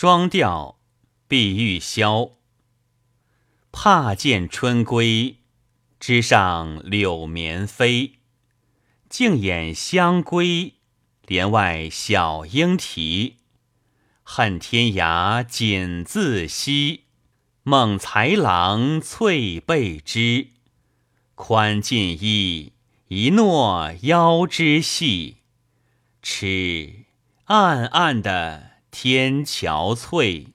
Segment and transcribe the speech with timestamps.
[0.00, 0.78] 双调，
[1.26, 2.34] 碧玉箫。
[3.72, 5.38] 怕见春归，
[5.98, 8.20] 枝上柳绵飞。
[9.08, 10.74] 静掩香闺，
[11.26, 13.38] 帘外小莺啼。
[14.22, 17.06] 恨天涯锦自惜，
[17.64, 20.50] 梦才郎翠被枝。
[21.34, 22.72] 宽尽衣，
[23.08, 25.38] 一诺腰肢细。
[26.22, 27.06] 痴
[27.46, 28.67] 暗暗的
[29.00, 30.46] 天憔悴